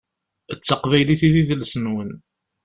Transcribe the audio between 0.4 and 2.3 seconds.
D taqbylit i d idles-nwen.